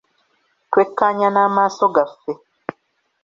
Twekkaanya 0.69 1.27
n'amaaso 1.31 1.85
gaffe. 1.95 2.31